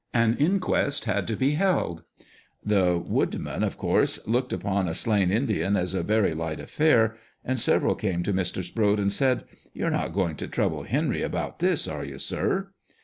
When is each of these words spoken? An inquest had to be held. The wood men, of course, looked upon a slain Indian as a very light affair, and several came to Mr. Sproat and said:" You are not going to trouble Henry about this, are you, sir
An 0.15 0.35
inquest 0.37 1.05
had 1.05 1.27
to 1.27 1.35
be 1.35 1.51
held. 1.53 2.01
The 2.65 2.97
wood 2.97 3.37
men, 3.37 3.61
of 3.61 3.77
course, 3.77 4.17
looked 4.27 4.51
upon 4.51 4.87
a 4.87 4.95
slain 4.95 5.29
Indian 5.29 5.75
as 5.77 5.93
a 5.93 6.01
very 6.01 6.33
light 6.33 6.59
affair, 6.59 7.13
and 7.45 7.59
several 7.59 7.93
came 7.93 8.23
to 8.23 8.33
Mr. 8.33 8.63
Sproat 8.63 8.97
and 8.99 9.13
said:" 9.13 9.43
You 9.75 9.85
are 9.85 9.91
not 9.91 10.13
going 10.13 10.37
to 10.37 10.47
trouble 10.47 10.85
Henry 10.85 11.21
about 11.21 11.59
this, 11.59 11.87
are 11.87 12.03
you, 12.03 12.17
sir 12.17 12.71